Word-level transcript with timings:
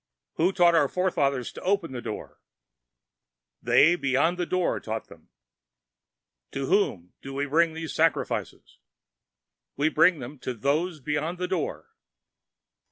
_""Who 0.37 0.51
taught 0.51 0.73
our 0.73 0.87
forefathers 0.87 1.51
to 1.51 1.61
open 1.61 1.91
the 1.91 2.01
Door?" 2.01 2.41
"They 3.61 3.95
Beyond 3.95 4.39
the 4.39 4.47
Door 4.47 4.79
taught 4.79 5.09
them." 5.09 5.29
"To 6.53 6.65
whom 6.65 7.13
do 7.21 7.35
we 7.35 7.45
bring 7.45 7.75
these 7.75 7.93
sacrifices?" 7.93 8.79
"_We 9.77 9.93
bring 9.93 10.17
them 10.17 10.39
to 10.39 10.55
Those 10.55 11.01
Beyond 11.01 11.37
the 11.37 11.47
Door. 11.47 11.91